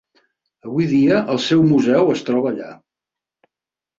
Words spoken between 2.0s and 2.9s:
es troba allà.